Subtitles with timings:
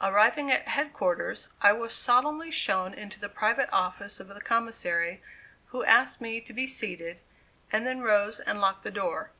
[0.00, 5.20] Arriving at head quarters, I was solemnly shown into the private office of the Commissary
[5.70, 7.20] who asked me to be seated,
[7.72, 9.32] and then rose and locked the door.